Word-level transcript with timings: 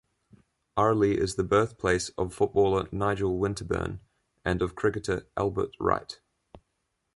Arley 0.75 1.15
is 1.19 1.35
the 1.35 1.43
birthplace 1.43 2.09
of 2.17 2.33
footballer 2.33 2.89
Nigel 2.91 3.37
Winterburn 3.37 3.99
and 4.43 4.63
of 4.63 4.73
cricketer 4.73 5.27
Albert 5.37 5.75
Wright. 5.79 6.19